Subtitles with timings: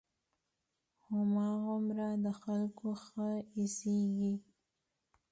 [1.07, 4.33] هماغومره د خلقو ښه اېسېږي.